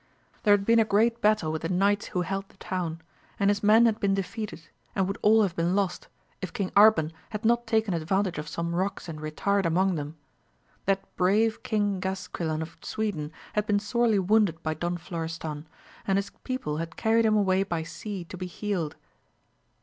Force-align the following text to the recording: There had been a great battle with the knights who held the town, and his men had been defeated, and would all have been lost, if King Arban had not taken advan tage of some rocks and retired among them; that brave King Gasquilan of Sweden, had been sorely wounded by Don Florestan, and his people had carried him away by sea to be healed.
There 0.41 0.53
had 0.55 0.65
been 0.65 0.79
a 0.79 0.83
great 0.83 1.21
battle 1.21 1.51
with 1.51 1.61
the 1.61 1.69
knights 1.69 2.07
who 2.07 2.23
held 2.23 2.49
the 2.49 2.57
town, 2.57 3.03
and 3.39 3.51
his 3.51 3.61
men 3.61 3.85
had 3.85 3.99
been 3.99 4.15
defeated, 4.15 4.63
and 4.95 5.05
would 5.05 5.19
all 5.21 5.43
have 5.43 5.55
been 5.55 5.75
lost, 5.75 6.07
if 6.41 6.51
King 6.53 6.71
Arban 6.71 7.11
had 7.29 7.45
not 7.45 7.67
taken 7.67 7.93
advan 7.93 8.23
tage 8.23 8.39
of 8.39 8.47
some 8.47 8.73
rocks 8.73 9.07
and 9.07 9.21
retired 9.21 9.67
among 9.67 9.93
them; 9.93 10.17
that 10.85 11.15
brave 11.17 11.61
King 11.61 11.99
Gasquilan 11.99 12.63
of 12.63 12.77
Sweden, 12.81 13.31
had 13.53 13.67
been 13.67 13.77
sorely 13.77 14.17
wounded 14.17 14.63
by 14.63 14.73
Don 14.73 14.97
Florestan, 14.97 15.67
and 16.07 16.17
his 16.17 16.31
people 16.43 16.77
had 16.77 16.95
carried 16.97 17.23
him 17.23 17.37
away 17.37 17.61
by 17.61 17.83
sea 17.83 18.23
to 18.23 18.37
be 18.37 18.47
healed. 18.47 18.95